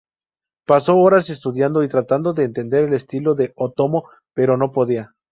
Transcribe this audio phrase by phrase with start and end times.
[0.65, 5.13] Pasó horas estudiando y tratando de entender el estilo de Otomo, pero no podía.